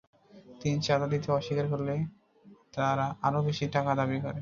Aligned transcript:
তিনি 0.61 0.77
চাঁদা 0.81 1.07
দিতে 1.13 1.27
অস্বীকার 1.31 1.65
করলে 1.73 1.93
তারা 2.73 3.05
আরও 3.21 3.39
বেশি 3.47 3.65
টাকা 3.75 3.91
দাবি 3.99 4.17
করে। 4.25 4.39